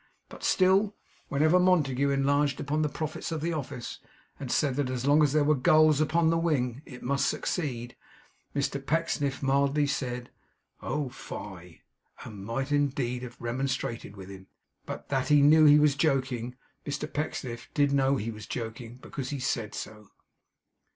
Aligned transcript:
But 0.29 0.43
still, 0.43 0.95
whenever 1.27 1.59
Montague 1.59 2.09
enlarged 2.09 2.59
upon 2.59 2.81
the 2.81 2.89
profits 2.89 3.31
of 3.31 3.39
the 3.39 3.53
office, 3.53 3.99
and 4.39 4.51
said 4.51 4.75
that 4.77 4.89
as 4.89 5.05
long 5.05 5.21
as 5.21 5.31
there 5.31 5.43
were 5.43 5.53
gulls 5.53 6.01
upon 6.01 6.31
the 6.31 6.39
wing 6.39 6.81
it 6.87 7.03
must 7.03 7.29
succeed, 7.29 7.95
Mr 8.55 8.83
Pecksniff 8.83 9.43
mildly 9.43 9.85
said 9.85 10.31
'Oh 10.81 11.09
fie!' 11.09 11.83
and 12.23 12.43
might 12.43 12.71
indeed 12.71 13.21
have 13.21 13.37
remonstrated 13.39 14.17
with 14.17 14.29
him, 14.29 14.47
but 14.87 15.09
that 15.09 15.27
he 15.27 15.43
knew 15.43 15.65
he 15.65 15.77
was 15.77 15.93
joking. 15.93 16.55
Mr 16.83 17.05
Pecksniff 17.13 17.69
did 17.75 17.91
know 17.91 18.15
he 18.15 18.31
was 18.31 18.47
joking; 18.47 18.95
because 19.03 19.29
he 19.29 19.37
said 19.39 19.75
so. 19.75 20.09